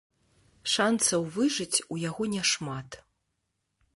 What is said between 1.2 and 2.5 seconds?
выжыць у яго не